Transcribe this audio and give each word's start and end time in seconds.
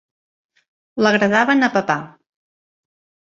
L'agradaven 1.07 1.67
a 1.67 1.71
papà! 1.77 1.99